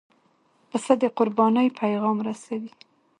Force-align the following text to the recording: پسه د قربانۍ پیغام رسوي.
پسه 0.69 0.93
د 1.01 1.03
قربانۍ 1.17 1.67
پیغام 1.79 2.17
رسوي. 2.27 2.71